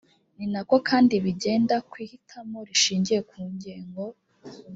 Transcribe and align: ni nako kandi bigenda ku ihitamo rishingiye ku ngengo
ni 0.37 0.45
nako 0.51 0.75
kandi 0.89 1.13
bigenda 1.25 1.75
ku 1.89 1.95
ihitamo 2.05 2.57
rishingiye 2.67 3.19
ku 3.29 3.37
ngengo 3.53 4.03